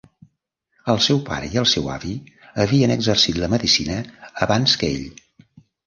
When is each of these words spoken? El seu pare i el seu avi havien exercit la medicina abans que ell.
El 0.93 1.01
seu 1.07 1.19
pare 1.27 1.51
i 1.57 1.61
el 1.63 1.67
seu 1.73 1.91
avi 1.97 2.15
havien 2.65 2.97
exercit 2.99 3.41
la 3.45 3.53
medicina 3.55 4.03
abans 4.49 4.79
que 4.85 4.95
ell. 5.01 5.11